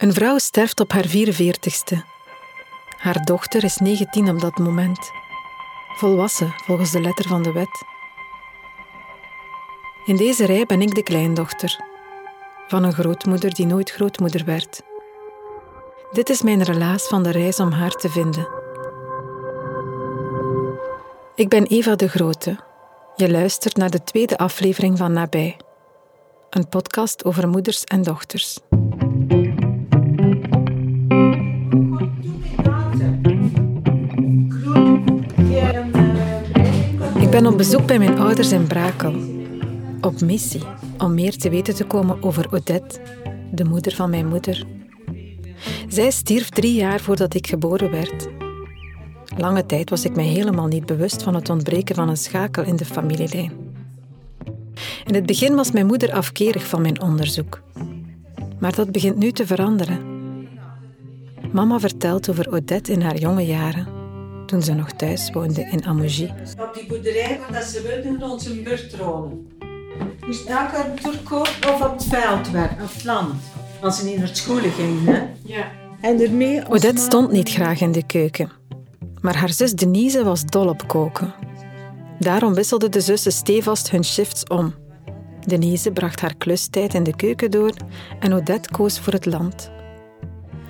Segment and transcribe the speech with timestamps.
[0.00, 1.96] Een vrouw sterft op haar 44ste.
[2.96, 5.10] Haar dochter is 19 op dat moment.
[5.96, 7.84] Volwassen volgens de letter van de wet.
[10.04, 11.78] In deze rij ben ik de kleindochter
[12.66, 14.82] van een grootmoeder die nooit grootmoeder werd.
[16.10, 18.48] Dit is mijn relaas van de reis om haar te vinden.
[21.34, 22.58] Ik ben Eva de Grote.
[23.16, 25.56] Je luistert naar de tweede aflevering van Nabij,
[26.50, 28.60] een podcast over moeders en dochters.
[37.30, 39.14] Ik ben op bezoek bij mijn ouders in Brakel.
[40.00, 40.62] Op missie
[40.98, 43.00] om meer te weten te komen over Odette,
[43.52, 44.64] de moeder van mijn moeder.
[45.88, 48.28] Zij stierf drie jaar voordat ik geboren werd.
[49.36, 52.76] Lange tijd was ik mij helemaal niet bewust van het ontbreken van een schakel in
[52.76, 53.52] de familielijn.
[55.04, 57.62] In het begin was mijn moeder afkerig van mijn onderzoek.
[58.58, 59.98] Maar dat begint nu te veranderen.
[61.52, 63.99] Mama vertelt over Odette in haar jonge jaren,
[64.50, 66.32] toen ze nog thuis woonde in Amougie.
[66.58, 69.48] Op die boerderij waar ze woonden rond zijn buurt wonen.
[70.26, 71.18] Dus daar kan
[71.74, 73.34] of op het veld werken, op het land.
[73.80, 75.22] Als ze niet naar school gingen, hè?
[75.44, 75.70] Ja.
[76.00, 76.68] En ermee...
[76.68, 78.50] Odette stond niet graag in de keuken.
[79.20, 81.34] Maar haar zus Denise was dol op koken.
[82.18, 84.74] Daarom wisselden de zussen stevast hun shifts om.
[85.46, 87.72] Denise bracht haar klustijd in de keuken door
[88.20, 89.70] en Odette koos voor het land.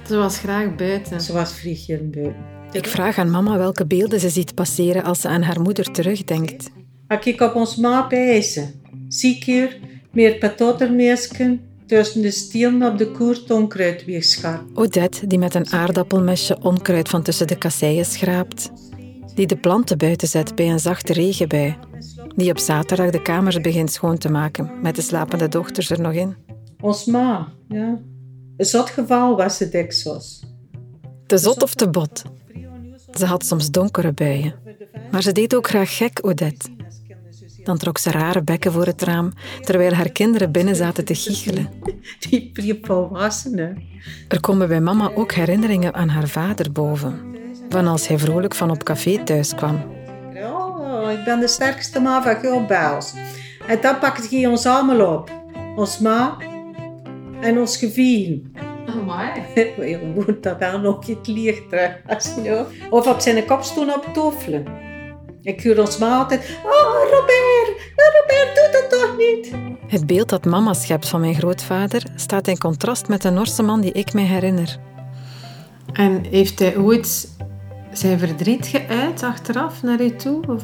[0.06, 1.20] Ze was graag buiten.
[1.20, 2.59] Ze was vliegje buiten.
[2.72, 6.70] Ik vraag aan mama welke beelden ze ziet passeren als ze aan haar moeder terugdenkt.
[7.06, 8.82] Als ik op ons ma pijzen.
[9.08, 9.78] Ziek hier,
[10.12, 14.04] meer patottermeesken, tussen de stielen op de koert onkruid.
[14.74, 18.70] Odette, die met een aardappelmesje onkruid van tussen de kasseien schraapt.
[19.34, 21.76] Die de planten buiten zet bij een zachte regenbui.
[22.36, 26.12] Die op zaterdag de kamers begint schoon te maken, met de slapende dochters er nog
[26.12, 26.36] in.
[26.80, 27.98] Ons ma, ja.
[28.56, 30.44] Een zot geval was het dikwijls.
[31.26, 32.22] Te zot of te bot.
[33.12, 34.54] Ze had soms donkere buien.
[35.10, 36.68] Maar ze deed ook graag gek, Odette.
[37.64, 41.68] Dan trok ze rare bekken voor het raam, terwijl haar kinderen binnen zaten te giechelen.
[42.28, 43.82] Die pre-volwassenen.
[44.28, 47.20] Er komen bij mama ook herinneringen aan haar vader boven.
[47.68, 49.82] Van als hij vrolijk van op café thuis kwam.
[50.34, 53.14] Oh, ik ben de sterkste ma van Bijls.
[53.66, 55.30] En dan pakt hij ons allemaal op.
[55.76, 56.36] Ons ma
[57.40, 58.42] en ons geviel.
[59.00, 59.30] Amai.
[59.76, 64.06] Je moet dat wel nog het licht je nou- Of op zijn kop stoen op
[64.12, 64.64] toffelen.
[65.42, 66.58] Ik huur ons ma altijd.
[66.64, 69.52] Oh, Robert, oh, Robert, doe dat toch niet?
[69.86, 73.80] Het beeld dat mama schept van mijn grootvader staat in contrast met de Norse man
[73.80, 74.78] die ik mij herinner.
[75.92, 77.28] En heeft hij ooit
[77.92, 80.40] zijn verdriet geuit achteraf naar u toe?
[80.48, 80.62] Of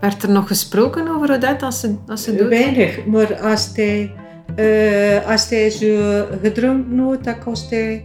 [0.00, 4.12] werd er nog gesproken over Odette als ze, als ze dood Weinig, maar als hij,
[4.56, 8.04] eh, als hij zo gedronken had, dan kost hij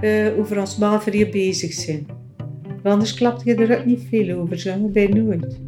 [0.00, 2.06] eh, over ons ma voor je bezig zijn.
[2.66, 5.60] Want Anders klapt je er ook niet veel over, zo bij nooit.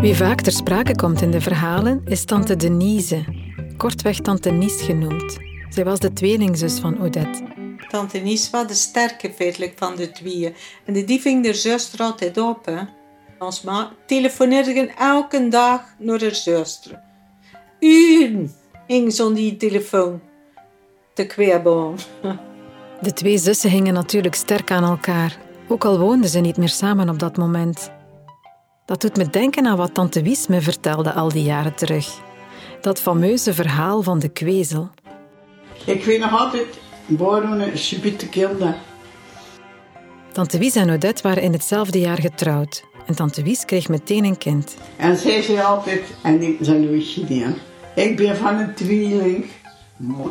[0.00, 3.24] Wie vaak ter sprake komt in de verhalen is tante Denise,
[3.76, 5.38] kortweg tante Nies genoemd.
[5.68, 7.55] Zij was de tweelingzus van Odette.
[7.88, 10.54] Tante Nies was de sterke feitelijk van de tweeën.
[10.84, 12.64] En die ving de zuster altijd op.
[12.64, 12.80] Hè.
[13.38, 17.00] Ons ma telefoneerde elke dag naar haar zuster.
[17.80, 18.54] Uren
[18.86, 20.20] hing ze die telefoon
[21.14, 21.94] te kwebbelen.
[23.00, 27.08] De twee zussen hingen natuurlijk sterk aan elkaar, ook al woonden ze niet meer samen
[27.08, 27.90] op dat moment.
[28.84, 32.20] Dat doet me denken aan wat tante Wies me vertelde al die jaren terug.
[32.80, 34.90] Dat fameuze verhaal van de kwezel.
[35.84, 36.66] Ik weet nog altijd,
[37.06, 38.76] waarom subiete kinderen.
[40.32, 42.84] Tante Wies en Odette waren in hetzelfde jaar getrouwd.
[43.06, 44.76] En tante Wies kreeg meteen een kind.
[44.96, 47.54] En zij zei altijd, en ik nooit gedaan,
[47.94, 49.44] ik ben van een tweeling.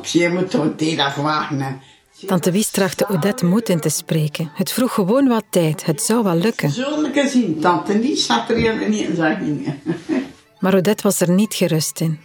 [0.02, 1.82] Zei, moet toch dit afwachten.
[2.26, 4.52] Tante Wies trachtte Odette moed in te spreken.
[4.54, 5.86] Het vroeg gewoon wat tijd.
[5.86, 6.70] Het zou wel lukken.
[6.70, 9.82] Zullen we zien, tante Nies zat er helemaal niet in dingen.
[10.60, 12.20] Maar Odette was er niet gerust in.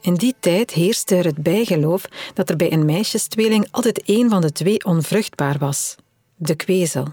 [0.00, 2.04] In die tijd heerste er het bijgeloof
[2.34, 5.96] dat er bij een meisjestweeling altijd één van de twee onvruchtbaar was:
[6.36, 7.06] de kwezel.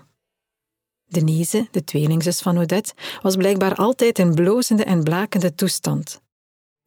[1.08, 6.22] Denise, de tweelingzus van Odette, was blijkbaar altijd in blozende en blakende toestand.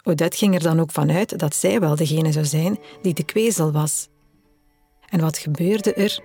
[0.02, 3.72] Odette ging er dan ook vanuit dat zij wel degene zou zijn die de kwezel
[3.72, 4.08] was.
[5.08, 6.20] En wat gebeurde er?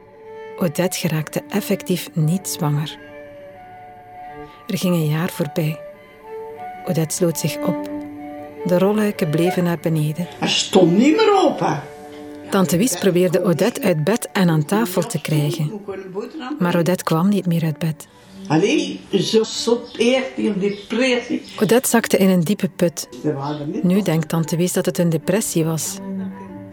[0.57, 2.97] Odette geraakte effectief niet zwanger.
[4.67, 5.79] Er ging een jaar voorbij.
[6.85, 7.94] Odette sloot zich op.
[8.65, 10.27] De rolluiken bleven naar beneden.
[10.39, 11.81] Hij stond niet meer open.
[12.49, 15.81] Tante Wies probeerde Odette uit bed en aan tafel te krijgen.
[16.59, 18.07] Maar Odette kwam niet meer uit bed.
[18.47, 19.43] Alleen zo
[19.95, 21.41] die een depressie.
[21.61, 23.07] Odette zakte in een diepe put.
[23.83, 25.97] Nu denkt tante Wies dat het een depressie was.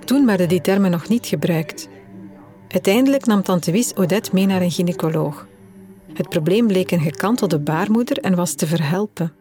[0.04, 1.88] Toen werden die termen nog niet gebruikt.
[2.68, 5.46] Uiteindelijk nam tante Wies Odette mee naar een gynaecoloog.
[6.12, 9.32] Het probleem bleek een gekantelde baarmoeder en was te verhelpen.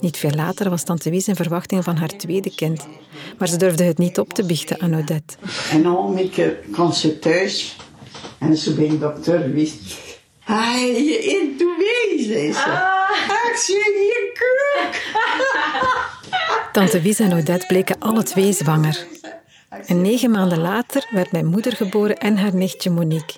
[0.00, 2.86] Niet veel later was tante Wies in verwachting van haar tweede kind.
[3.38, 5.36] Maar ze durfde het niet op te biechten aan Odette.
[5.70, 7.76] En dan ik kwam ze thuis
[8.38, 9.96] en zo bij de dokter wist.
[10.38, 12.58] Hij je intuïtie, zei ze.
[12.58, 15.12] Ah, ik zie je kuk.
[16.72, 19.06] Tante Wies en Odette bleken alle twee zwanger.
[19.86, 23.36] En negen maanden later werd mijn moeder geboren en haar nichtje Monique.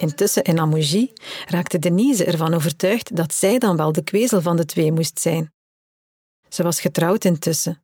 [0.00, 1.12] Intussen in Amougie
[1.46, 5.52] raakte Denise ervan overtuigd dat zij dan wel de kwezel van de twee moest zijn.
[6.48, 7.82] Ze was getrouwd intussen.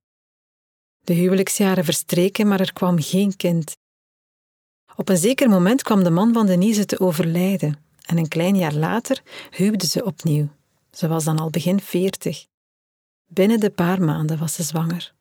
[1.01, 3.77] De huwelijksjaren verstreken, maar er kwam geen kind.
[4.97, 8.75] Op een zeker moment kwam de man van Denise te overlijden en een klein jaar
[8.75, 10.49] later huwde ze opnieuw.
[10.91, 12.47] Ze was dan al begin veertig.
[13.27, 15.15] Binnen de paar maanden was ze zwanger.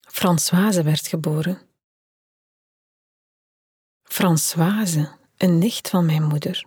[0.00, 1.73] Françoise werd geboren.
[4.14, 6.66] Françoise, een nicht van mijn moeder.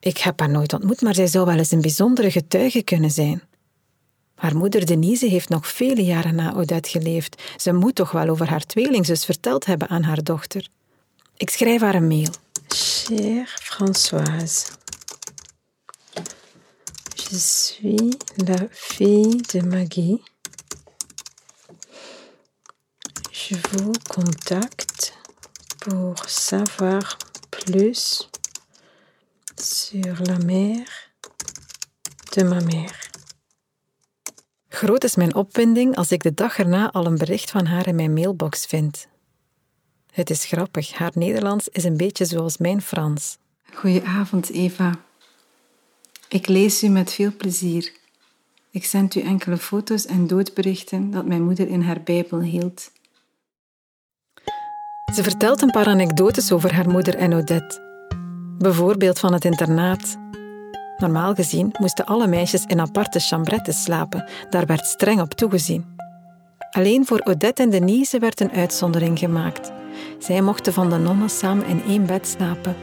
[0.00, 3.42] Ik heb haar nooit ontmoet, maar zij zou wel eens een bijzondere getuige kunnen zijn.
[4.34, 7.42] Haar moeder Denise heeft nog vele jaren na Odette geleefd.
[7.56, 10.68] Ze moet toch wel over haar tweelingzus verteld hebben aan haar dochter.
[11.36, 12.30] Ik schrijf haar een mail.
[12.68, 14.66] Chère Françoise,
[17.14, 20.22] je suis la fille de Maggie.
[23.30, 25.20] Je vous contacte
[25.84, 27.18] pour savoir
[27.50, 28.28] plus
[29.56, 30.90] sur la mère
[32.36, 33.10] de ma mère.
[34.68, 37.94] Groot is mijn opwinding als ik de dag erna al een bericht van haar in
[37.94, 39.06] mijn mailbox vind.
[40.12, 43.38] Het is grappig, haar Nederlands is een beetje zoals mijn Frans.
[43.74, 44.98] Goedenavond, Eva.
[46.28, 47.92] Ik lees u met veel plezier.
[48.70, 52.90] Ik zend u enkele foto's en doodberichten dat mijn moeder in haar Bijbel hield.
[55.14, 57.80] Ze vertelt een paar anekdotes over haar moeder en Odette.
[58.58, 60.16] Bijvoorbeeld van het internaat.
[60.96, 64.28] Normaal gezien moesten alle meisjes in aparte chambrettes slapen.
[64.50, 65.96] Daar werd streng op toegezien.
[66.70, 69.72] Alleen voor Odette en Denise werd een uitzondering gemaakt.
[70.18, 72.76] Zij mochten van de nonnen samen in één bed slapen.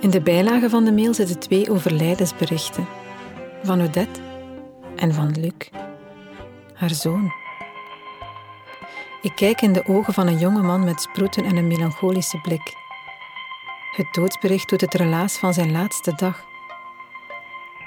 [0.00, 2.86] In de bijlage van de mail zitten twee overlijdensberichten.
[3.62, 4.20] Van Odette
[4.96, 5.70] en van Luc,
[6.74, 7.45] haar zoon.
[9.22, 12.74] Ik kijk in de ogen van een jonge man met sproeten en een melancholische blik.
[13.92, 16.44] Het doodsbericht doet het relaas van zijn laatste dag.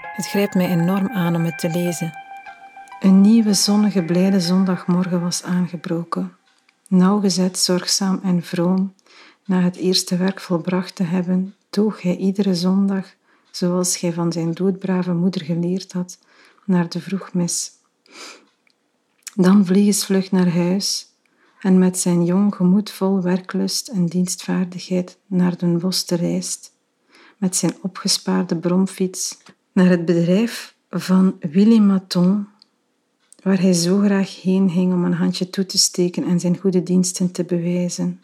[0.01, 2.13] Het grijpt mij enorm aan om het te lezen.
[2.99, 6.35] Een nieuwe zonnige blijde zondagmorgen was aangebroken.
[6.87, 8.93] Nauwgezet, zorgzaam en vroom,
[9.45, 13.05] na het eerste werk volbracht te hebben, toog hij iedere zondag,
[13.51, 16.19] zoals hij van zijn doodbrave moeder geleerd had,
[16.65, 17.71] naar de vroegmis.
[19.35, 21.08] Dan vliegensvlug naar huis
[21.59, 26.73] en met zijn jong gemoed vol werklust en dienstvaardigheid naar den bos te reist,
[27.37, 29.37] met zijn opgespaarde bromfiets
[29.71, 32.47] naar het bedrijf van Willy Maton,
[33.43, 36.83] waar hij zo graag heen ging om een handje toe te steken en zijn goede
[36.83, 38.21] diensten te bewijzen.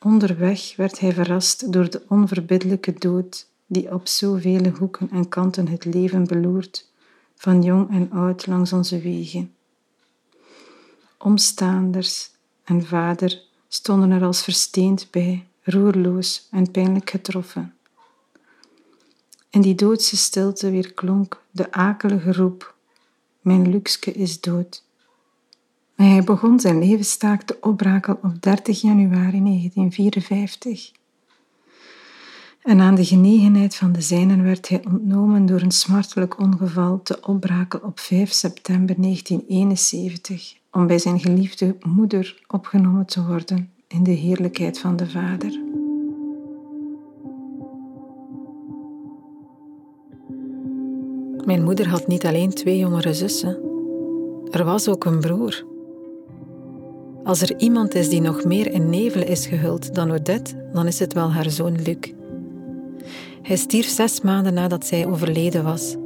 [0.00, 5.84] Onderweg werd hij verrast door de onverbiddelijke dood die op zoveel hoeken en kanten het
[5.84, 6.90] leven beloert,
[7.34, 9.52] van jong en oud langs onze wegen.
[11.18, 12.30] Omstaanders
[12.64, 17.74] en vader stonden er als versteend bij, roerloos en pijnlijk getroffen.
[19.50, 22.74] In die doodse stilte weer klonk de akelige roep:
[23.40, 24.84] Mijn Luxke is dood.
[25.94, 30.92] Hij begon zijn levenstaak te opbraken op 30 januari 1954.
[32.62, 37.20] En aan de genegenheid van de zijnen werd hij ontnomen door een smartelijk ongeval te
[37.20, 44.10] opbraken op 5 september 1971 om bij zijn geliefde moeder opgenomen te worden in de
[44.10, 45.60] heerlijkheid van de Vader.
[51.44, 53.58] Mijn moeder had niet alleen twee jongere zussen.
[54.50, 55.64] Er was ook een broer.
[57.24, 60.98] Als er iemand is die nog meer in nevel is gehuld dan Odette, dan is
[60.98, 62.12] het wel haar zoon Luc.
[63.42, 65.96] Hij stierf zes maanden nadat zij overleden was.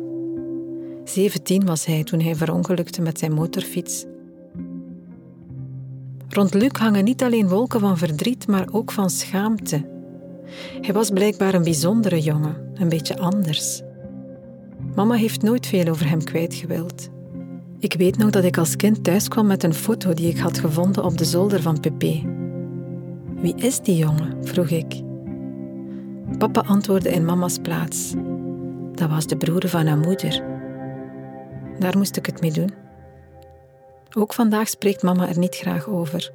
[1.04, 4.04] Zeventien was hij toen hij verongelukte met zijn motorfiets.
[6.32, 9.84] Rond Luc hangen niet alleen wolken van verdriet, maar ook van schaamte.
[10.80, 13.82] Hij was blijkbaar een bijzondere jongen, een beetje anders.
[14.94, 17.08] Mama heeft nooit veel over hem kwijtgewild.
[17.78, 20.58] Ik weet nog dat ik als kind thuis kwam met een foto die ik had
[20.58, 22.22] gevonden op de zolder van Pépé.
[23.40, 24.46] Wie is die jongen?
[24.46, 25.02] vroeg ik.
[26.38, 28.14] Papa antwoordde in mama's plaats.
[28.94, 30.42] Dat was de broer van haar moeder.
[31.78, 32.81] Daar moest ik het mee doen.
[34.14, 36.30] Ook vandaag spreekt mama er niet graag over.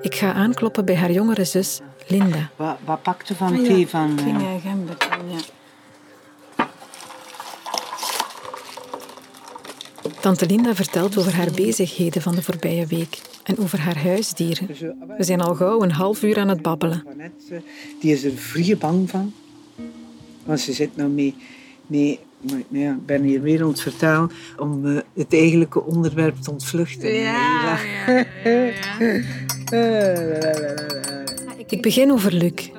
[0.00, 2.50] Ik ga aankloppen bij haar jongere zus, Linda.
[2.56, 4.18] Wat, wat pakte van ah, thee van...
[4.26, 4.54] Uh...
[4.62, 4.96] gember,
[5.28, 5.38] ja.
[10.20, 14.66] Tante Linda vertelt over haar bezigheden van de voorbije week en over haar huisdieren.
[15.16, 17.04] We zijn al gauw een half uur aan het babbelen.
[18.00, 19.32] Die is er vrije bang van.
[20.44, 21.34] Want ze zit nou mee...
[21.86, 26.36] mee maar, ja, ik ben hier weer aan het vertellen om uh, het eigenlijke onderwerp
[26.36, 27.14] te ontvluchten.
[27.14, 29.84] Ja, ja, ja,
[31.66, 32.70] Ik begin over Luc.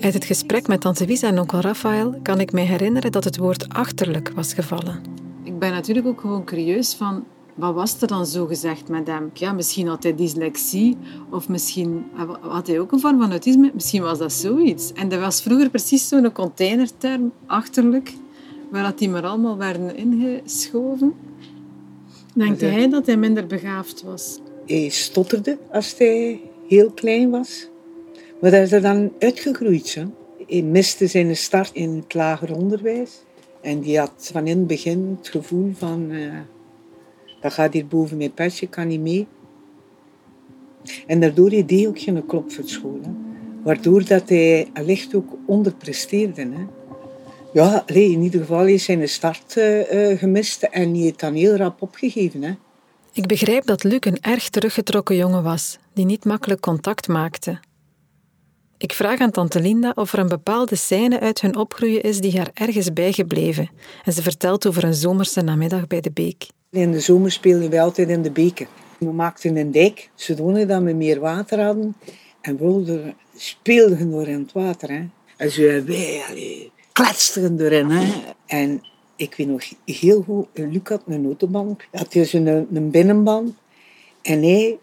[0.00, 3.36] Uit het gesprek met tante Wisa en onkel Raphaël kan ik mij herinneren dat het
[3.36, 5.00] woord achterlijk was gevallen.
[5.42, 7.24] Ik ben natuurlijk ook gewoon curieus van
[7.54, 9.30] wat was er dan zo gezegd met hem?
[9.34, 10.96] Ja, misschien had hij dyslexie
[11.30, 12.04] of misschien
[12.40, 13.70] had hij ook een vorm van autisme.
[13.74, 14.92] Misschien was dat zoiets.
[14.92, 18.12] En dat was vroeger precies zo'n containerterm, achterlijk
[18.70, 21.14] waar dat die maar allemaal werden ingeschoven.
[22.34, 24.40] Denkt hij dat hij minder begaafd was?
[24.66, 27.68] Hij stotterde als hij heel klein was.
[28.40, 29.86] Maar dat is er dan uitgegroeid.
[29.86, 30.12] Zo.
[30.46, 33.22] Hij miste zijn start in het lager onderwijs.
[33.60, 36.10] En die had van in het begin het gevoel van...
[36.10, 36.32] Uh,
[37.40, 39.26] dat gaat hier boven mijn petje, kan niet mee.
[41.06, 42.98] En daardoor deed hij ook geen klop voor school.
[43.02, 43.10] Hè.
[43.62, 46.40] Waardoor dat hij allicht ook onderpresteerde.
[46.40, 46.66] Hè.
[47.54, 51.82] Ja, in ieder geval is zijn start uh, gemist en die heeft dan heel rap
[51.82, 52.42] opgegeven.
[52.42, 52.54] Hè.
[53.12, 57.58] Ik begrijp dat Luc een erg teruggetrokken jongen was, die niet makkelijk contact maakte.
[58.78, 62.36] Ik vraag aan tante Linda of er een bepaalde scène uit hun opgroeien is die
[62.36, 63.70] haar ergens bijgebleven.
[64.04, 66.46] En ze vertelt over een zomerse namiddag bij de beek.
[66.70, 68.66] In de zomer speelden we altijd in de beken.
[68.98, 71.96] We maakten een dijk, zodanig dat we meer water hadden.
[72.40, 74.90] En we speelden door in het water.
[74.90, 75.04] Hè.
[75.36, 77.90] En zo wij, kletsten erin.
[77.90, 78.22] Hè.
[78.46, 78.82] En
[79.16, 83.54] ik weet nog heel goed, Luc had een autoband, had dus een, een binnenband.
[84.22, 84.78] En hij,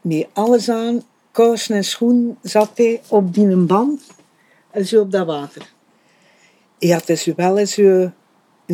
[0.00, 4.02] met alles aan, kousen en schoen, zat hij op die band
[4.70, 5.72] en zo op dat water.
[6.78, 8.12] Hij had dus wel eens een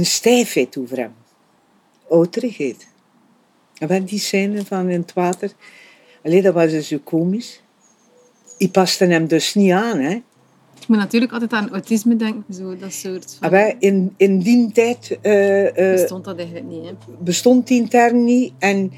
[0.07, 1.15] stijfheid over hem.
[2.09, 2.87] Ouderigheid.
[3.79, 5.53] En wat die scène van in het water,
[6.23, 7.61] alleen dat was dus zo komisch.
[8.59, 10.23] Die paste hem dus niet aan, hè.
[10.85, 13.53] Ik moet natuurlijk altijd aan autisme denken, zo, dat soort van...
[13.53, 15.19] Ah, in, in die tijd...
[15.23, 16.93] Uh, uh, bestond dat eigenlijk niet, hè?
[17.19, 18.53] Bestond die term niet.
[18.59, 18.93] En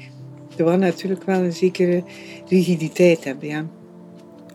[0.57, 2.03] er was natuurlijk wel een zekere
[2.47, 3.65] rigiditeit hebben, ja.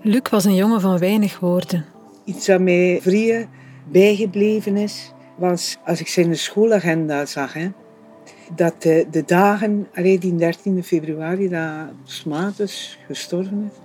[0.03, 1.85] Luc was een jongen van weinig woorden.
[2.25, 3.47] Iets dat mij vrije
[3.91, 7.53] bijgebleven is, was als ik zijn schoolagenda zag.
[7.53, 7.69] Hè,
[8.57, 13.79] dat de, de dagen, alleen die 13 februari, dat Smatus gestorven is,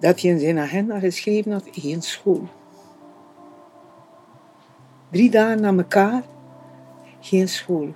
[0.00, 2.48] dat hij in zijn agenda geschreven had, geen school.
[5.10, 6.22] Drie dagen na elkaar,
[7.20, 7.94] geen school.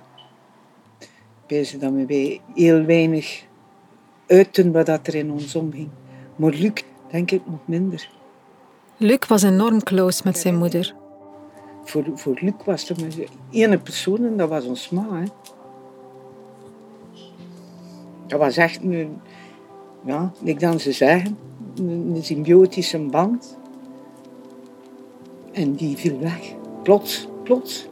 [1.47, 3.45] Ik dat we heel weinig
[4.27, 5.89] uiten wat er in ons omging.
[6.35, 8.09] Maar Luc, denk ik nog minder.
[8.97, 10.95] Luc was enorm close met zijn moeder.
[11.83, 15.07] Voor, voor Luc was er maar één persoon en dat was ons ma.
[15.11, 15.25] Hè.
[18.27, 19.21] Dat was echt een,
[20.05, 21.37] ja, ik dan ze zeggen,
[21.75, 23.57] een symbiotische band.
[25.51, 26.55] En die viel weg.
[26.85, 27.87] Plots, plots.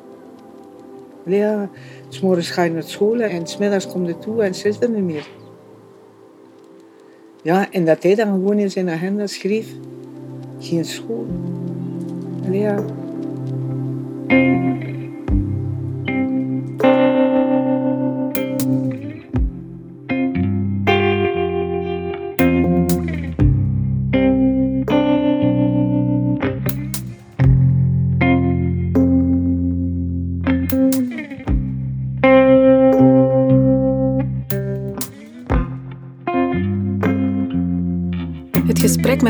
[1.25, 1.69] Ja,
[2.09, 5.03] s ga je naar school en smiddags komt je toe en ze is er niet
[5.03, 5.27] meer.
[7.41, 9.73] Ja, en dat hij dan gewoon in zijn agenda schreef,
[10.59, 11.25] geen school.
[12.51, 12.85] ja.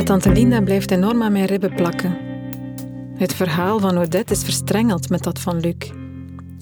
[0.04, 2.18] Tante Linda blijft enorm aan mijn ribben plakken.
[3.16, 5.92] Het verhaal van Odette is verstrengeld met dat van Luc.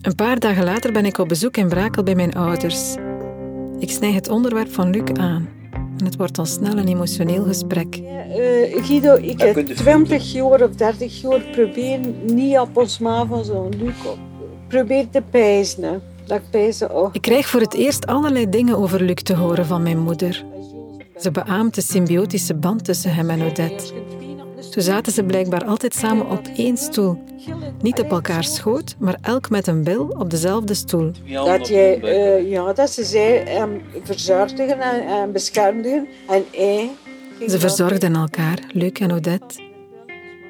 [0.02, 2.96] Een paar dagen later ben ik op bezoek in Brakel bij mijn ouders.
[3.80, 5.50] Ik snij het onderwerp van Luc aan.
[5.72, 7.98] En het wordt al snel een emotioneel gesprek.
[7.98, 13.46] Uh, Guido, ik heb 20 jaar of 30 jaar probeer niet op ons ma van
[13.46, 13.96] zo'n Luc
[14.68, 16.02] probeer te pijzen.
[16.26, 17.10] Dat ik pijzen oh.
[17.12, 20.46] Ik krijg voor het eerst allerlei dingen over Luc te horen van mijn moeder.
[21.22, 23.94] Ze beaamt de symbiotische band tussen hem en Odette.
[24.70, 27.24] Zo zaten ze blijkbaar altijd samen op één stoel.
[27.82, 31.12] Niet op elkaar schoot, maar elk met een bil op dezelfde stoel.
[31.32, 36.08] Dat, jij, uh, ja, dat ze zij hem verzorgden en, en beschermden.
[36.28, 36.90] En hij
[37.48, 39.62] Ze verzorgden elkaar, Luc en Odette.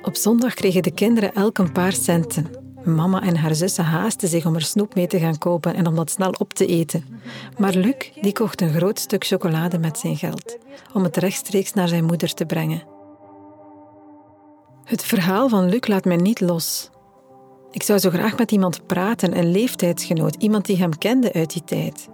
[0.01, 2.60] Op zondag kregen de kinderen elk een paar centen.
[2.83, 5.95] Mama en haar zussen haasten zich om er snoep mee te gaan kopen en om
[5.95, 7.21] dat snel op te eten.
[7.57, 10.57] Maar Luc die kocht een groot stuk chocolade met zijn geld,
[10.93, 12.83] om het rechtstreeks naar zijn moeder te brengen.
[14.83, 16.89] Het verhaal van Luc laat mij niet los.
[17.71, 21.63] Ik zou zo graag met iemand praten, een leeftijdsgenoot, iemand die hem kende uit die
[21.63, 22.07] tijd.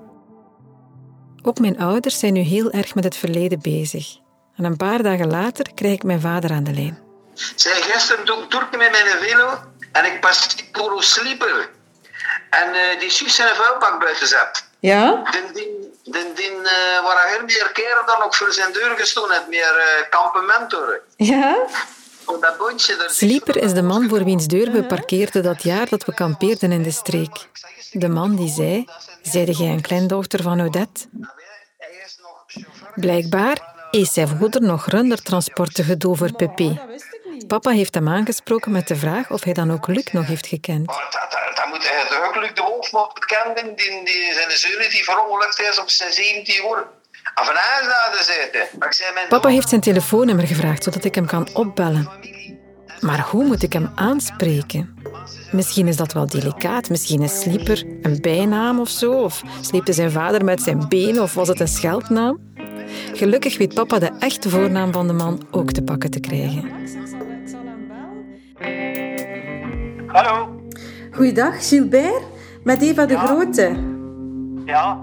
[1.41, 4.17] Ook mijn ouders zijn nu heel erg met het verleden bezig.
[4.55, 6.97] En een paar dagen later krijg ik mijn vader aan de lijn.
[7.55, 9.49] Zij gisteren doe met mijn velo
[9.97, 11.69] en ik pas door een slieper.
[12.49, 14.65] En uh, die zus zijn vuilbak buiten zet.
[14.79, 15.23] Ja?
[15.31, 19.31] Den dien, den dien uh, waar hij meer keren dan ook voor zijn deur gestoken
[19.31, 21.01] heeft, meer uh, kampement door.
[21.15, 21.57] Ja?
[22.39, 26.05] Dat boontje, daar Slieper is de man voor wiens deur we parkeerden dat jaar dat
[26.05, 27.47] we kampeerden in de streek.
[27.91, 28.85] De man die zei,
[29.21, 31.05] zeide jij een kleindochter van Odette?
[32.95, 36.79] Blijkbaar is zijn moeder nog rundertransporten gedoe voor Pepe.
[37.47, 40.87] Papa heeft hem aangesproken met de vraag of hij dan ook Luc nog heeft gekend.
[40.87, 44.89] Dat, dat, dat moet hij ook Luc de Wolf nog kennen, die, die zijn zoon
[44.89, 46.83] die verongelukt is op zijn 17 jaar.
[49.29, 52.09] Papa heeft zijn telefoonnummer gevraagd zodat ik hem kan opbellen.
[52.99, 54.95] Maar hoe moet ik hem aanspreken?
[55.51, 56.89] Misschien is dat wel delicaat.
[56.89, 59.11] Misschien is Slieper een bijnaam of zo.
[59.11, 62.39] Of sleepte zijn vader met zijn been of was het een scheldnaam?
[63.13, 66.71] Gelukkig weet papa de echte voornaam van de man ook te pakken te krijgen.
[70.17, 70.61] Hallo.
[71.11, 72.21] Goeiedag, Gilbert.
[72.63, 73.75] Met Eva de Grote.
[74.65, 74.99] Ja,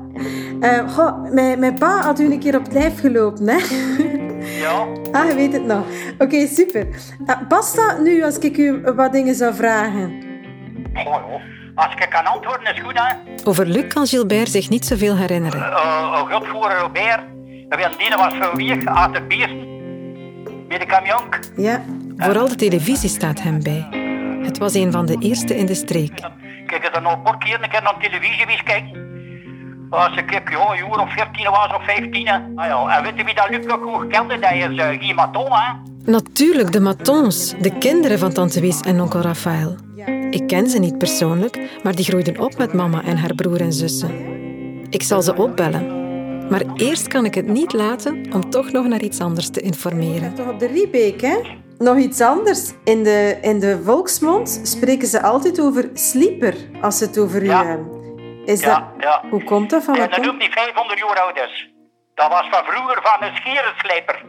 [0.61, 3.57] Eh, goh, mijn, mijn pa had u een keer op het lijf gelopen, hè?
[4.61, 4.87] ja.
[5.13, 5.85] Ah, je weet het nog.
[6.19, 6.87] Oké, super.
[7.27, 10.23] Uh, past dat nu als ik u wat dingen zou vragen?
[10.95, 11.41] Goh, joh.
[11.75, 13.15] Als ik kan antwoorden is goed, hè.
[13.45, 15.61] Over Luc kan Gilbert zich niet zoveel herinneren.
[15.61, 17.21] Uh, uh, Godvoerder Robert.
[17.69, 19.55] We weten die was weer uit de beest.
[20.69, 21.23] Bij de camion.
[21.57, 21.83] Ja.
[22.17, 24.04] Vooral de televisie staat hem bij.
[24.45, 26.21] Het was een van de eerste in de streek.
[26.67, 29.13] Kijk, er nog een paar keer een keer naar de televisie eens kijken.
[29.91, 32.27] Als ik heb, ja, een uur of 14 was of 15.
[32.27, 32.35] hè.
[32.35, 32.97] Ah, ja.
[32.97, 34.39] En weet je wie dat Luc ook goed kende?
[34.39, 35.73] Dat is uh, Guy Maton, hè.
[36.13, 39.77] Natuurlijk, de Matons, de kinderen van tante Wies en onkel Raphaël.
[40.31, 43.73] Ik ken ze niet persoonlijk, maar die groeiden op met mama en haar broer en
[43.73, 44.11] zussen.
[44.91, 46.03] Ik zal ze opbellen.
[46.51, 50.35] Maar eerst kan ik het niet laten om toch nog naar iets anders te informeren.
[50.35, 51.37] Toch op de Riebeek, hè?
[51.85, 52.73] Nog iets anders.
[52.85, 57.47] In de, in de volksmond spreken ze altijd over slieper als ze het over u
[57.47, 57.65] Ja.
[57.67, 58.03] hebben.
[58.45, 59.05] Is Ja, dat...
[59.05, 59.23] ja.
[59.31, 61.71] Hoe komt dat van En wat dat noemt die 500 jaar oud is.
[62.15, 64.23] Dat was van vroeger van een scherenslijper.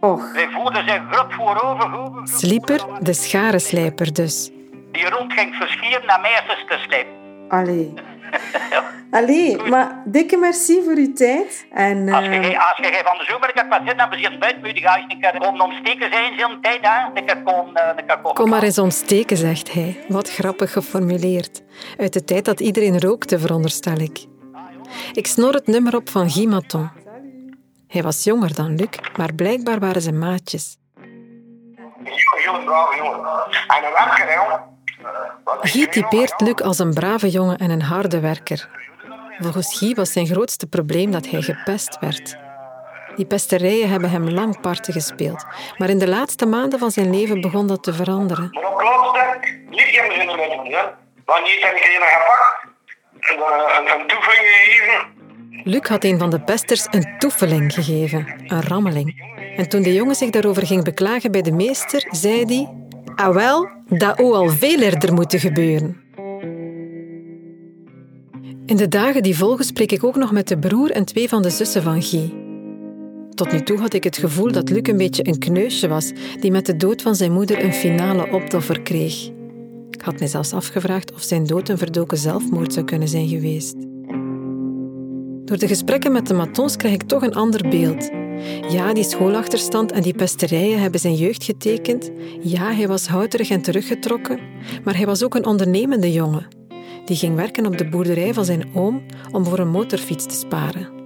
[0.00, 1.98] Och, Wij voerden zijn grot voorover.
[1.98, 4.50] over- Slieper, de scharenslijper dus.
[4.92, 7.12] Die rond ging verschieren naar meisjes te slijpen.
[7.48, 7.94] allee.
[9.10, 11.66] Allee, maar dikke merci voor uw tijd.
[11.72, 14.38] En Als je, eh, geen- als je geen van de zomer gaat zitten, dan bezit
[14.38, 17.42] buiten moet je gaan een keer komen omsteken zijn zo'n tijd, hè.
[17.44, 18.32] Komen, eh.
[18.34, 20.04] Kom maar eens ontsteken, zegt hij.
[20.08, 21.62] Wat grappig geformuleerd.
[21.98, 24.18] Uit de tijd dat iedereen rookte, veronderstel ik.
[25.12, 26.90] Ik snor het nummer op van Guy Maton.
[27.88, 30.76] Hij was jonger dan Luc, maar blijkbaar waren ze maatjes.
[32.44, 33.18] Jongen, brave jongen.
[33.68, 34.60] En een werker, jongen.
[35.60, 38.68] Guy typeert Luc als een brave jongen en een harde werker.
[39.38, 42.36] Volgens Guy was zijn grootste probleem dat hij gepest werd.
[43.16, 45.44] Die pesterijen hebben hem lang parten gespeeld,
[45.78, 48.48] maar in de laatste maanden van zijn leven begon dat te veranderen.
[54.28, 55.18] Gegeven.
[55.64, 59.28] Luc had een van de pesters een toefeling gegeven, een rammeling.
[59.56, 62.88] En toen de jongen zich daarover ging beklagen bij de meester, zei hij...
[63.20, 65.96] Ah wel, dat zou al veel eerder moeten gebeuren.
[68.66, 71.42] In de dagen die volgen spreek ik ook nog met de broer en twee van
[71.42, 72.34] de zussen van Guy.
[73.34, 76.50] Tot nu toe had ik het gevoel dat Luc een beetje een kneusje was die
[76.50, 79.30] met de dood van zijn moeder een finale opdoffer kreeg.
[79.90, 83.74] Ik had mij zelfs afgevraagd of zijn dood een verdoken zelfmoord zou kunnen zijn geweest.
[85.44, 88.19] Door de gesprekken met de matons krijg ik toch een ander beeld.
[88.68, 92.10] Ja, die schoolachterstand en die pesterijen hebben zijn jeugd getekend.
[92.40, 94.38] Ja, hij was houterig en teruggetrokken.
[94.84, 96.46] Maar hij was ook een ondernemende jongen.
[97.04, 100.98] Die ging werken op de boerderij van zijn oom om voor een motorfiets te sparen.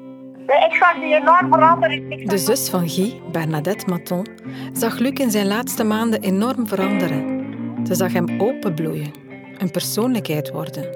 [0.46, 2.26] Ik zag die enorm veranderen.
[2.26, 4.26] De zus van Guy, Bernadette Maton,
[4.72, 7.44] zag Luc in zijn laatste maanden enorm veranderen.
[7.86, 9.10] Ze zag hem openbloeien,
[9.58, 10.88] een persoonlijkheid worden.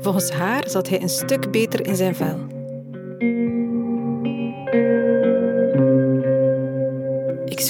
[0.00, 2.59] Volgens haar zat hij een stuk beter in zijn vel.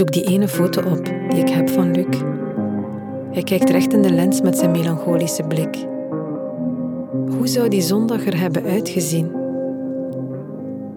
[0.01, 2.19] Zoek die ene foto op die ik heb van Luc.
[3.33, 5.87] Hij kijkt recht in de lens met zijn melancholische blik.
[7.37, 9.31] Hoe zou die zondag er hebben uitgezien?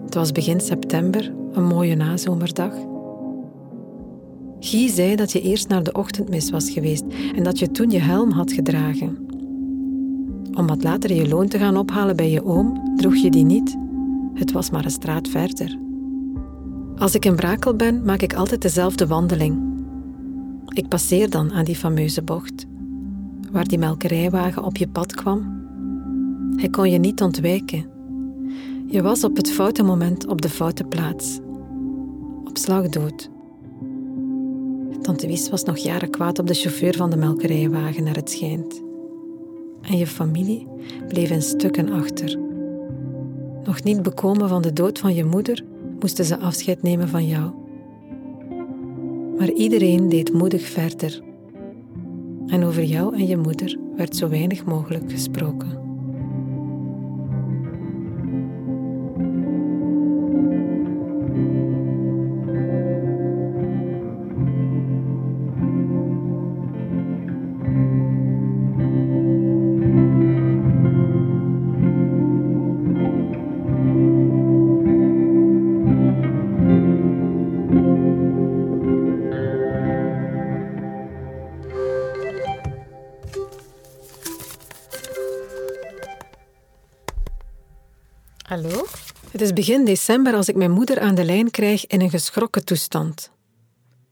[0.04, 2.72] Het was begin september, een mooie nazomerdag.
[4.60, 7.04] Guy zei dat je eerst naar de ochtendmis was geweest
[7.36, 9.26] en dat je toen je helm had gedragen.
[10.54, 13.76] Om wat later je loon te gaan ophalen bij je oom, droeg je die niet.
[14.34, 15.83] Het was maar een straat verder.
[16.98, 19.72] Als ik in Brakel ben, maak ik altijd dezelfde wandeling.
[20.68, 22.66] Ik passeer dan aan die fameuze bocht,
[23.52, 25.62] waar die melkerijwagen op je pad kwam.
[26.56, 27.86] Hij kon je niet ontwijken.
[28.86, 31.38] Je was op het foute moment op de foute plaats.
[32.44, 33.30] Op slag dood.
[35.02, 38.82] Tante Wies was nog jaren kwaad op de chauffeur van de melkerijwagen, naar het schijnt.
[39.82, 40.66] En je familie
[41.08, 42.38] bleef in stukken achter.
[43.64, 45.64] Nog niet bekomen van de dood van je moeder,
[46.04, 47.50] moesten ze afscheid nemen van jou.
[49.38, 51.22] Maar iedereen deed moedig verder.
[52.46, 55.83] En over jou en je moeder werd zo weinig mogelijk gesproken.
[89.34, 92.64] Het is begin december als ik mijn moeder aan de lijn krijg in een geschrokken
[92.64, 93.30] toestand.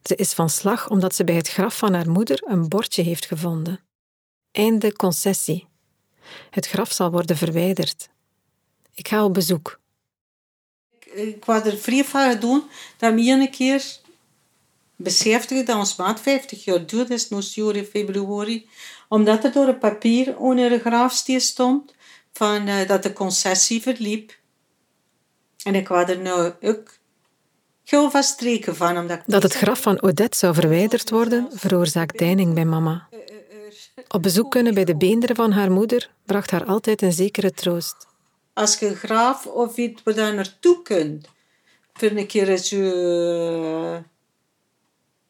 [0.03, 3.27] Ze is van slag omdat ze bij het graf van haar moeder een bordje heeft
[3.27, 3.81] gevonden.
[4.53, 5.67] Einde concessie.
[6.51, 8.09] Het graf zal worden verwijderd.
[8.95, 9.81] Ik ga op bezoek.
[11.15, 12.63] Ik wou er vrij van doen
[12.97, 13.99] dat me een keer
[14.97, 17.41] besefte dat ons maat 50 jaar dood is, nu
[17.73, 18.69] in februari,
[19.09, 21.95] omdat er door een papier onder een grafsteen stond
[22.33, 24.41] van, eh, dat de concessie verliep.
[25.65, 26.99] En ik wou er nou ook
[27.85, 28.99] gauw van streken van.
[28.99, 33.09] Omdat Dat het graf van Odette zou verwijderd worden, veroorzaakt deining bij mama.
[34.09, 38.07] Op bezoek kunnen bij de beenderen van haar moeder bracht haar altijd een zekere troost.
[38.55, 41.29] als je graaf of iets waar daar naartoe kunt,
[41.93, 43.99] voor een keer zo eh,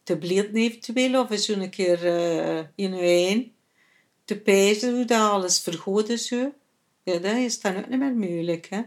[0.02, 3.52] te bleden eventueel, of zo een keer eh, in een
[4.24, 6.52] te pijzen hoe dat alles vergoeden zo.
[7.02, 8.82] Ja, dat is dan ook niet meer moeilijk, hè.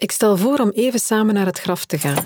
[0.00, 2.24] Ik stel voor om even samen naar het graf te gaan.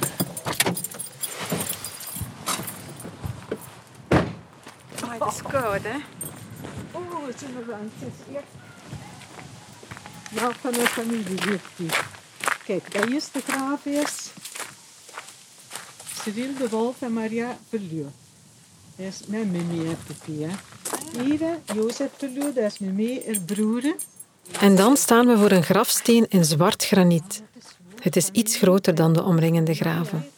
[4.98, 5.96] het is koud, hè?
[6.92, 8.44] Oh, het is een het is echt...
[10.30, 11.90] Ja, van de familie heeft die.
[12.64, 14.30] Kijk, dat is de graaf is
[16.22, 18.06] Cyril de Wolf en Maria Verlieu.
[18.96, 20.50] Dat is met Mimi en Pipi, hè.
[21.22, 23.94] Hier, Jozef Verlieu, dat is Mimi, haar broer.
[24.60, 27.42] En dan staan we voor een grafsteen in zwart graniet.
[28.00, 30.30] Het is iets groter dan de omringende graven.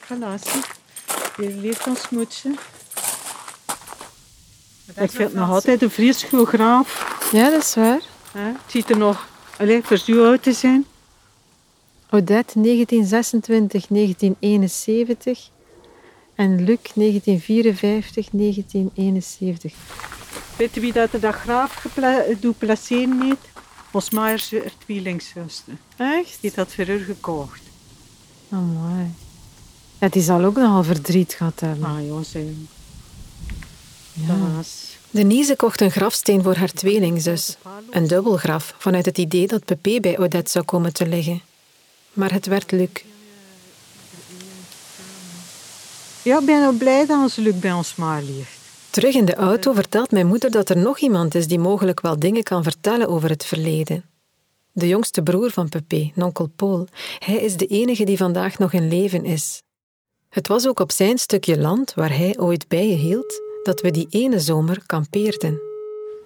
[4.87, 7.17] Ik vind het nog altijd een vreselijk graaf.
[7.33, 8.01] Ja, dat is waar.
[8.33, 8.47] Hè?
[8.47, 9.29] Het ziet er nog
[10.05, 10.87] zo oud te zijn.
[12.11, 15.51] Odette 1926, 1971
[16.35, 19.73] en Luc 1954, 1971.
[20.57, 21.87] Weet je wie dat er dat graaf
[22.41, 23.56] doet placeren heeft?
[23.97, 25.75] Ons Maaiers haar tweelingzuster.
[25.97, 26.29] Echt?
[26.29, 27.61] Die heeft dat voor haar gekocht.
[28.49, 29.15] Oh, mooi.
[29.99, 31.89] Ja, die zal ook nogal verdriet gehad hebben.
[31.89, 32.55] Ah, joh, ze.
[34.13, 34.37] Ja.
[35.11, 37.57] Denise kocht een grafsteen voor haar tweelingzus.
[37.91, 41.43] Een dubbelgraf, vanuit het idee dat Pepe bij Odette zou komen te liggen.
[42.13, 42.89] Maar het werd Luc.
[46.23, 48.56] Ja, ik ben ook blij dat ons Luc bij ons maar ligt.
[48.97, 52.19] Terug in de auto vertelt mijn moeder dat er nog iemand is die mogelijk wel
[52.19, 54.05] dingen kan vertellen over het verleden.
[54.73, 56.89] De jongste broer van Pepe, nonkel Paul.
[57.19, 59.63] Hij is de enige die vandaag nog in leven is.
[60.29, 63.91] Het was ook op zijn stukje land, waar hij ooit bij je hield, dat we
[63.91, 65.61] die ene zomer kampeerden.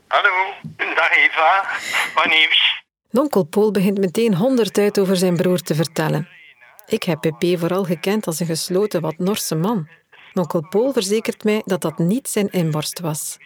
[0.07, 1.69] Hallo, dag Eva.
[2.15, 2.83] Wat nieuws?
[3.11, 6.29] Nonkel Paul begint meteen honderd uit over zijn broer te vertellen.
[6.87, 9.89] Ik heb Pepe vooral gekend als een gesloten, wat Norse man.
[10.33, 13.37] Nonkel Paul verzekert mij dat dat niet zijn inborst was.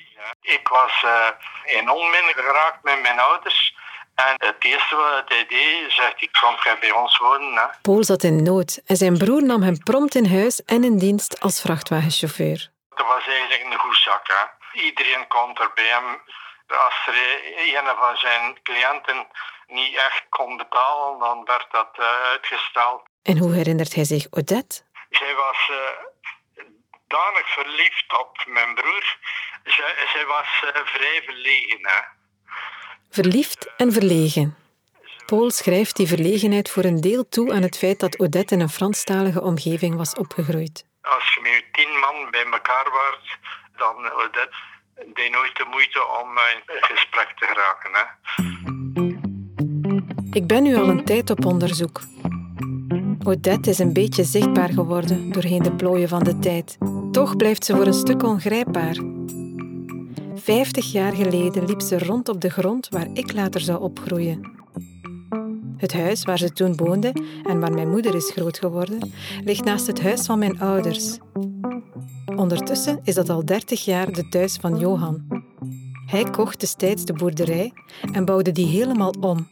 [0.40, 3.74] Ik was eh, in onmin geraakt met mijn ouders.
[4.14, 7.54] En het eerste wat hij deed, zegt ik kom jij bij ons wonen.
[7.54, 7.66] Hè.
[7.82, 11.40] Paul zat in nood en zijn broer nam hem prompt in huis en in dienst
[11.40, 12.70] als vrachtwagenchauffeur.
[12.94, 14.26] Dat was eigenlijk een goed zak.
[14.26, 14.80] Hè.
[14.80, 16.20] Iedereen kon er bij hem.
[16.66, 17.14] Als er
[17.56, 19.26] een van zijn cliënten
[19.66, 23.02] niet echt kon betalen, dan werd dat eh, uitgesteld.
[23.22, 24.82] En hoe herinnert hij zich Odette?
[25.10, 25.76] Zij was eh,
[27.06, 29.16] danig verliefd op mijn broer.
[29.64, 31.78] Zij, zij was eh, vrij verlegen.
[31.82, 32.00] Hè.
[33.10, 34.56] Verliefd en verlegen.
[35.26, 38.68] Paul schrijft die verlegenheid voor een deel toe aan het feit dat Odette in een
[38.68, 40.84] Franstalige omgeving was opgegroeid.
[41.00, 43.38] Als je met tien man bij elkaar was,
[43.76, 44.54] dan Odette
[45.14, 47.90] deed nooit de moeite om in gesprek te geraken.
[47.92, 48.02] Hè.
[50.30, 52.00] Ik ben nu al een tijd op onderzoek.
[53.24, 56.78] Odette is een beetje zichtbaar geworden doorheen de plooien van de tijd.
[57.14, 58.96] Toch blijft ze voor een stuk ongrijpbaar.
[60.34, 64.52] Vijftig jaar geleden liep ze rond op de grond waar ik later zou opgroeien.
[65.76, 69.12] Het huis waar ze toen woonde en waar mijn moeder is groot geworden,
[69.44, 71.18] ligt naast het huis van mijn ouders.
[72.36, 75.24] Ondertussen is dat al dertig jaar de thuis van Johan.
[76.06, 77.72] Hij kocht destijds de boerderij
[78.12, 79.48] en bouwde die helemaal om.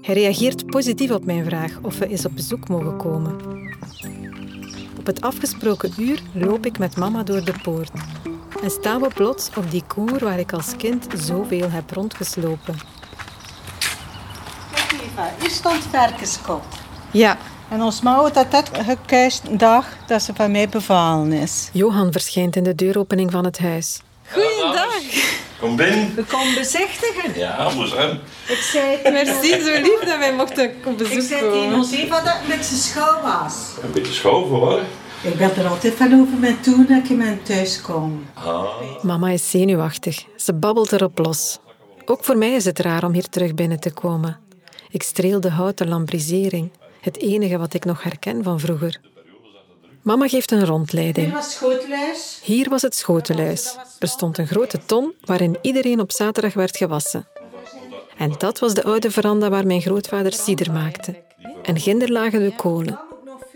[0.00, 3.61] Hij reageert positief op mijn vraag of we eens op bezoek mogen komen.
[5.02, 7.90] Op het afgesproken uur loop ik met mama door de poort
[8.62, 12.74] en staan we plots op die koer waar ik als kind zoveel heb rondgeslopen.
[15.40, 16.64] Hier stond varkenskop.
[17.10, 17.38] Ja,
[17.68, 21.70] En ons mouw had dat gekuist een dag dat ze van mij bevallen is.
[21.72, 24.00] Johan verschijnt in de deuropening van het huis.
[24.32, 24.92] Goeiedag.
[25.62, 26.14] Kom binnen.
[26.14, 27.38] We komen bezichtigen.
[27.38, 28.20] Ja, moet zijn.
[28.48, 32.32] Ik zei Merci, zo lief dat wij mochten op Ik zei tegen ons Eva dat
[32.38, 33.54] het met zijn schouw was.
[33.82, 34.80] Een beetje schoven hoor.
[35.22, 38.26] Ik ben er altijd van over met toen dat ik in mijn thuis kom.
[39.02, 40.24] Mama is zenuwachtig.
[40.36, 41.58] Ze babbelt erop los.
[42.04, 44.38] Ook voor mij is het raar om hier terug binnen te komen.
[44.90, 46.70] Ik streel de houten lambrisering,
[47.00, 49.00] het enige wat ik nog herken van vroeger.
[50.02, 51.26] Mama geeft een rondleiding.
[51.26, 52.40] Dit was.
[52.42, 53.76] Hier was het schoteluis.
[53.98, 57.26] Er stond een grote ton waarin iedereen op zaterdag werd gewassen.
[58.16, 61.22] En dat was de oude veranda waar mijn grootvader cider maakte.
[61.62, 63.00] En ginder lagen de kolen.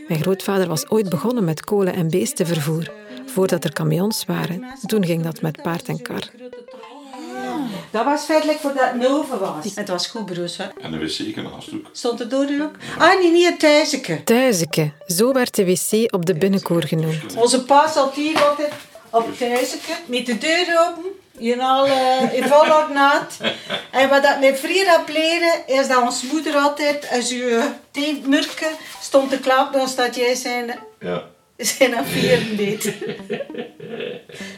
[0.08, 2.92] Mijn grootvader was ooit begonnen met kolen- en beestenvervoer,
[3.26, 4.64] voordat er camions waren.
[4.86, 6.30] Toen ging dat met paard en kar.
[7.96, 9.74] Dat was feitelijk voordat het Noven was.
[9.74, 10.56] Het was goed, broers.
[10.56, 10.64] hè.
[10.80, 11.88] En een wc naast ook.
[11.92, 12.74] Stond het door ook?
[12.98, 14.24] Ah, nee, niet het thuisje.
[14.24, 17.36] Thuiseke, zo werd de wc op de binnenkoer genoemd.
[17.36, 18.72] Onze pa zat hier altijd
[19.10, 21.10] op het thuisje met de deur open.
[21.38, 23.36] In, al, eh, in vol ornaat.
[23.90, 28.28] En wat dat mijn vriend had leren, is dat onze moeder altijd, als je tegen
[28.28, 31.22] murken stond te klappen, dan staat jij zijn, Ja.
[31.56, 32.84] Zijn afvieren deed.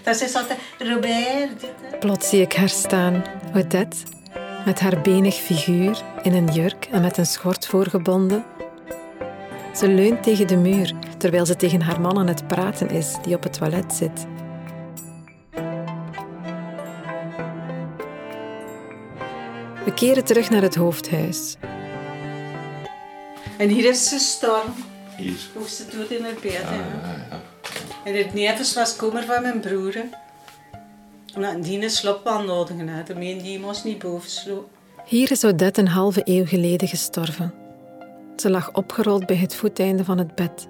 [0.05, 1.61] Dat is altijd, Robert.
[1.61, 1.99] dit.
[2.01, 3.97] Plots zie ik haar staan, Odette,
[4.65, 8.45] met haar benig figuur in een jurk en met een schort voorgebonden.
[9.75, 13.35] Ze leunt tegen de muur, terwijl ze tegen haar man aan het praten is, die
[13.35, 14.27] op het toilet zit.
[19.85, 21.57] We keren terug naar het hoofdhuis.
[23.57, 24.88] En hier is ze storm.
[25.19, 25.37] Hier.
[25.55, 26.61] Hoe ze doet in het bed.
[26.65, 26.81] hè.
[28.05, 29.95] En het nevens was kommer van mijn broer.
[31.35, 33.07] Omdat een die een slopwand nodig had.
[33.07, 34.69] Daarmee die moest niet boven slopen.
[35.05, 37.55] Hier is Odette een halve eeuw geleden gestorven.
[38.37, 40.69] Ze lag opgerold bij het voeteinde van het bed.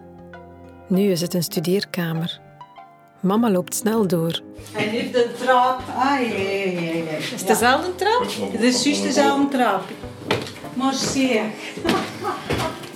[0.88, 2.40] Nu is het een studeerkamer.
[3.20, 4.40] Mama loopt snel door.
[4.74, 5.80] En heeft de trap.
[5.96, 7.16] Ah, ja, ja, ja, ja.
[7.16, 8.26] Is het dezelfde trap?
[8.52, 9.82] Het is juist dezelfde trap.
[10.74, 10.94] Maar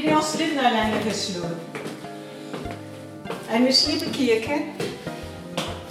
[0.00, 1.58] Hier is ons Linda langer gesloten.
[3.48, 4.64] En nu sliep ik hier, hè.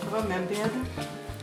[0.09, 0.47] Wat mijn.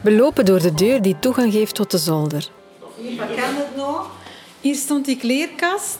[0.02, 2.48] We lopen door de deur die toegang geeft tot de zolder.
[2.96, 4.10] Hier, wat kan het nog?
[4.60, 5.98] Hier stond die kleerkast.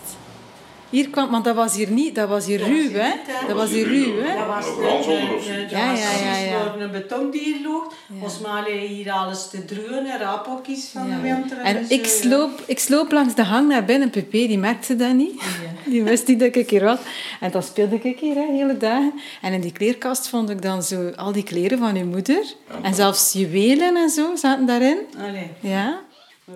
[0.90, 3.10] Hier kwam, want dat was hier niet, dat was hier ruw, hè?
[3.46, 4.36] Dat was hier ruw, hè?
[4.36, 5.10] Dat was de, of zo.
[5.10, 8.22] de, Ja, ja, ja, een beton die hier ligt.
[8.22, 11.58] Ons malen hier alles te druwen en rapokjes van de winter.
[11.58, 12.10] En zo, ik ja.
[12.10, 14.10] sloop, ik sloop langs de gang naar binnen.
[14.10, 15.42] Pepe, die merkte dat niet.
[15.86, 16.98] Die wist niet dat ik hier was.
[17.40, 19.12] En dan speelde ik hier hè, de hele dagen.
[19.42, 22.44] En in die kleerkast vond ik dan zo al die kleren van uw moeder.
[22.82, 24.98] En zelfs juwelen en zo zaten daarin.
[25.18, 25.50] Allee.
[25.60, 26.00] Ja.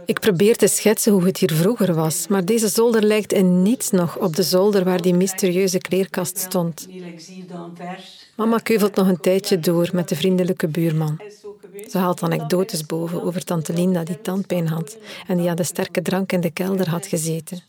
[0.05, 3.91] Ik probeer te schetsen hoe het hier vroeger was, maar deze zolder lijkt in niets
[3.91, 6.89] nog op de zolder waar die mysterieuze kleerkast stond.
[8.37, 11.21] Mama keuvelt nog een tijdje door met de vriendelijke buurman.
[11.91, 16.03] Ze haalt anekdotes boven over tante Linda die tandpijn had en die aan de sterke
[16.03, 17.61] drank in de kelder had gezeten.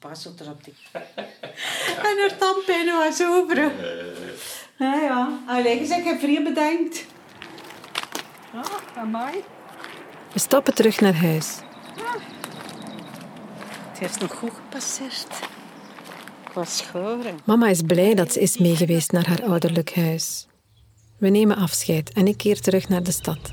[2.02, 3.58] En haar tandpijn was over.
[4.78, 5.40] Ja, ja.
[5.48, 7.06] Allee, je zegt, ik heb vrij bedankt.
[8.54, 9.44] Ah, amai.
[10.34, 11.60] We stappen terug naar huis.
[13.92, 15.50] Het is nog goed gepasseerd.
[16.46, 17.40] Ik was schoren.
[17.46, 20.48] Mama is blij dat ze is meegeweest naar haar ouderlijk huis.
[21.18, 23.52] We nemen afscheid en ik keer terug naar de stad.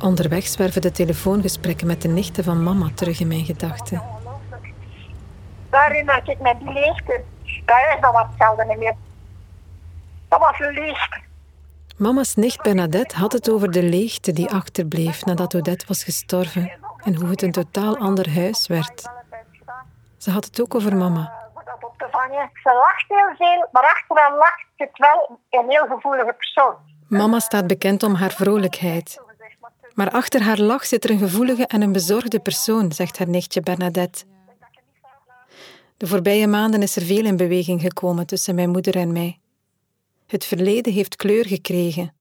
[0.00, 4.02] Onderweg zwerven de telefoongesprekken met de nichten van mama terug in mijn gedachten.
[5.70, 7.22] Daarin had ik met die leegte.
[7.66, 8.94] Ja, dat was hetzelfde niet meer.
[10.28, 11.20] Dat was een leegte.
[11.98, 16.72] Mama's nicht Bernadette had het over de leegte die achterbleef nadat Odette was gestorven
[17.04, 19.08] en hoe het een totaal ander huis werd.
[20.16, 21.32] Ze had het ook over mama.
[21.54, 22.50] Dat op te vangen.
[22.62, 26.74] Ze lacht heel veel, maar achteraan lacht het wel een heel gevoelige persoon.
[27.08, 29.20] Mama staat bekend om haar vrolijkheid.
[29.94, 33.60] Maar achter haar lach zit er een gevoelige en een bezorgde persoon, zegt haar nichtje
[33.60, 34.24] Bernadette.
[35.96, 39.38] De voorbije maanden is er veel in beweging gekomen tussen mijn moeder en mij.
[40.28, 42.14] Het verleden heeft kleur gekregen.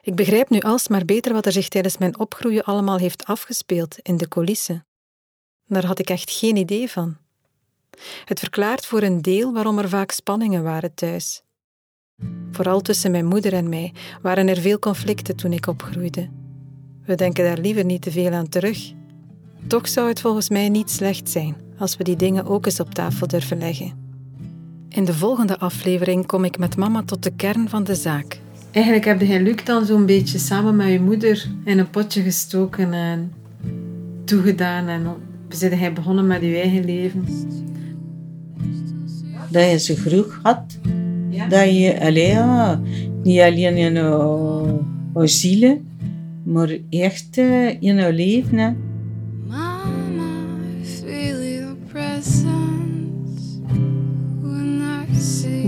[0.00, 4.16] Ik begrijp nu alsmaar beter wat er zich tijdens mijn opgroeien allemaal heeft afgespeeld in
[4.16, 4.86] de coulissen.
[5.66, 7.16] Daar had ik echt geen idee van.
[8.24, 11.42] Het verklaart voor een deel waarom er vaak spanningen waren thuis.
[12.50, 16.30] Vooral tussen mijn moeder en mij waren er veel conflicten toen ik opgroeide.
[17.04, 18.92] We denken daar liever niet te veel aan terug.
[19.66, 22.94] Toch zou het volgens mij niet slecht zijn als we die dingen ook eens op
[22.94, 24.07] tafel durven leggen.
[24.98, 28.40] In de volgende aflevering kom ik met mama tot de kern van de zaak.
[28.70, 32.92] Eigenlijk heb je Luc dan zo'n beetje samen met je moeder in een potje gestoken
[32.92, 33.32] en
[34.24, 34.88] toegedaan.
[34.88, 35.06] En
[35.48, 37.26] zijn hij begonnen met je eigen leven.
[39.50, 40.78] Dat je ze vroeg had.
[41.48, 42.80] Dat je allee, ja,
[43.22, 44.78] niet alleen in je,
[45.14, 45.82] je ziel,
[46.42, 48.58] maar echt eh, in je leven.
[48.58, 48.72] Hè.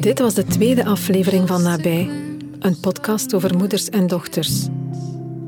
[0.01, 2.11] Dit was de tweede aflevering van Nabij,
[2.59, 4.67] een podcast over moeders en dochters.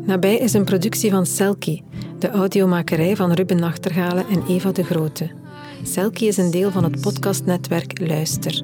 [0.04, 1.82] Nabij is een productie van Selkie,
[2.18, 5.30] de audiomakerij van Ruben Nachtergalen en Eva de Grote.
[5.82, 8.62] Selkie is een deel van het podcastnetwerk Luister.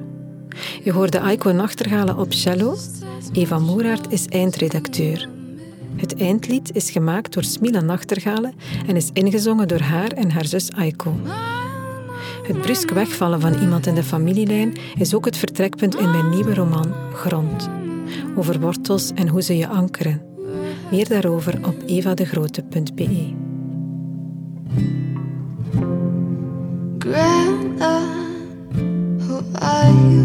[0.83, 2.77] Je hoorde Aiko Nachtergalen op cello.
[3.33, 5.29] Eva Moeraert is eindredacteur.
[5.95, 8.53] Het eindlied is gemaakt door Smila Nachtergalen
[8.87, 11.15] en is ingezongen door haar en haar zus Aiko.
[12.49, 16.53] Het brusk wegvallen van iemand in de familielijn is ook het vertrekpunt in mijn nieuwe
[16.53, 17.69] roman Grond.
[18.35, 20.21] Over wortels en hoe ze je ankeren.
[20.91, 23.33] Meer daarover op evadegrote.be.
[29.17, 30.23] Who are you?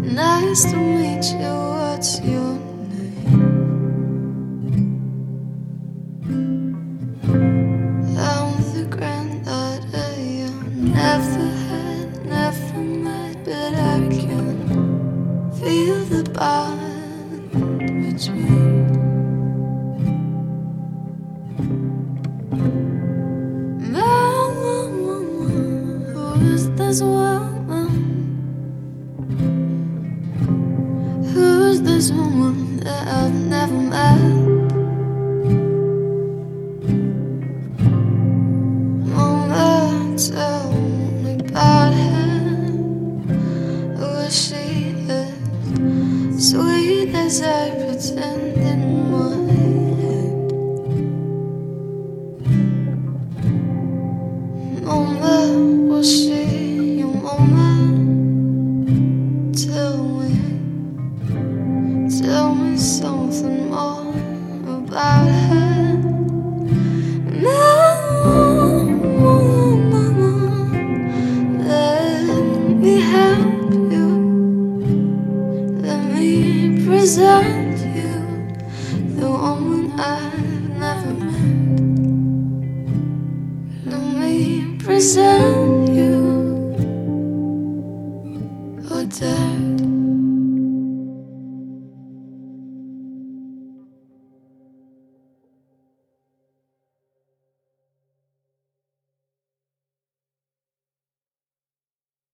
[0.00, 1.54] Nice to meet you.
[1.76, 2.65] What's your
[16.36, 16.85] goodbye